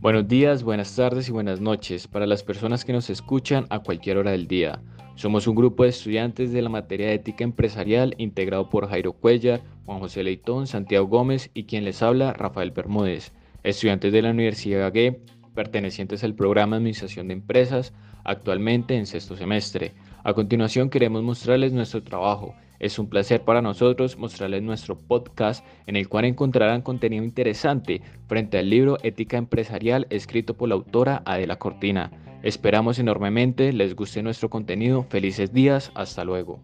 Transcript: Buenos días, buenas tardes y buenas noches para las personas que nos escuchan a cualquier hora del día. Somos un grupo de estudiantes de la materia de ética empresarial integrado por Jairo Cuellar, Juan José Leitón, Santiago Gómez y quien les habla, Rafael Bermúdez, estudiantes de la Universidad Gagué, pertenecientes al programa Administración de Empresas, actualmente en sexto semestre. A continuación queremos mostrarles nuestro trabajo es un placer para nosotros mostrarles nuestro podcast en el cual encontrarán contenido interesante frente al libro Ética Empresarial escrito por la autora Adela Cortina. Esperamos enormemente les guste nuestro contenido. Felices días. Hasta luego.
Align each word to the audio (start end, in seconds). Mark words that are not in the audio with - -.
Buenos 0.00 0.28
días, 0.28 0.62
buenas 0.62 0.94
tardes 0.94 1.30
y 1.30 1.32
buenas 1.32 1.62
noches 1.62 2.06
para 2.06 2.26
las 2.26 2.42
personas 2.42 2.84
que 2.84 2.92
nos 2.92 3.08
escuchan 3.08 3.66
a 3.70 3.78
cualquier 3.78 4.18
hora 4.18 4.32
del 4.32 4.46
día. 4.46 4.82
Somos 5.14 5.46
un 5.46 5.54
grupo 5.54 5.84
de 5.84 5.88
estudiantes 5.88 6.52
de 6.52 6.60
la 6.60 6.68
materia 6.68 7.06
de 7.06 7.14
ética 7.14 7.42
empresarial 7.42 8.14
integrado 8.18 8.68
por 8.68 8.86
Jairo 8.86 9.14
Cuellar, 9.14 9.62
Juan 9.86 10.00
José 10.00 10.22
Leitón, 10.22 10.66
Santiago 10.66 11.06
Gómez 11.06 11.50
y 11.54 11.64
quien 11.64 11.84
les 11.84 12.02
habla, 12.02 12.34
Rafael 12.34 12.72
Bermúdez, 12.72 13.32
estudiantes 13.62 14.12
de 14.12 14.20
la 14.20 14.30
Universidad 14.30 14.80
Gagué, 14.80 15.20
pertenecientes 15.54 16.22
al 16.22 16.34
programa 16.34 16.76
Administración 16.76 17.28
de 17.28 17.34
Empresas, 17.34 17.94
actualmente 18.24 18.96
en 18.96 19.06
sexto 19.06 19.36
semestre. 19.36 19.92
A 20.24 20.34
continuación 20.34 20.90
queremos 20.90 21.22
mostrarles 21.22 21.72
nuestro 21.72 22.02
trabajo 22.02 22.54
es 22.84 22.98
un 22.98 23.08
placer 23.08 23.42
para 23.42 23.62
nosotros 23.62 24.18
mostrarles 24.18 24.62
nuestro 24.62 24.98
podcast 24.98 25.64
en 25.86 25.96
el 25.96 26.08
cual 26.08 26.24
encontrarán 26.26 26.82
contenido 26.82 27.24
interesante 27.24 28.02
frente 28.26 28.58
al 28.58 28.68
libro 28.68 28.98
Ética 29.02 29.36
Empresarial 29.36 30.06
escrito 30.10 30.54
por 30.54 30.68
la 30.68 30.74
autora 30.74 31.22
Adela 31.24 31.56
Cortina. 31.56 32.10
Esperamos 32.42 32.98
enormemente 32.98 33.72
les 33.72 33.96
guste 33.96 34.22
nuestro 34.22 34.50
contenido. 34.50 35.06
Felices 35.08 35.52
días. 35.52 35.92
Hasta 35.94 36.24
luego. 36.24 36.60